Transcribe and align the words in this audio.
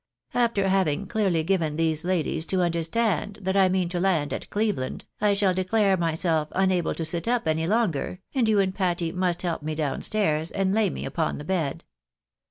After 0.33 0.67
having 0.67 1.05
clearly 1.05 1.43
given 1.43 1.75
these 1.75 2.03
ladies 2.03 2.47
to 2.47 2.63
understand 2.63 3.37
that 3.43 3.55
I 3.55 3.69
mean 3.69 3.87
to 3.89 3.99
land 3.99 4.33
at 4.33 4.49
Cleveland, 4.49 5.05
I 5.21 5.35
shall 5.35 5.53
declare 5.53 5.95
myself 5.95 6.47
unable 6.53 6.95
to 6.95 7.05
sit 7.05 7.27
up 7.27 7.47
any 7.47 7.67
longer, 7.67 8.19
and 8.33 8.49
you 8.49 8.59
and 8.59 8.73
Patty 8.73 9.11
must 9.11 9.43
help 9.43 9.61
me 9.61 9.75
down 9.75 10.01
stairs, 10.01 10.49
and 10.49 10.73
lay 10.73 10.89
me 10.89 11.05
upon 11.05 11.37
the 11.37 11.43
bed. 11.45 11.83